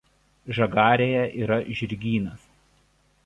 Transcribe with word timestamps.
Žagarėje 0.59 1.19
yra 1.41 1.59
žirgynas. 1.81 2.47